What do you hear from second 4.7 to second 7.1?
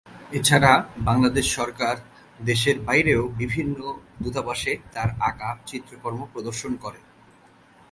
তার আঁকা চিত্রকর্ম প্রদর্শন করে।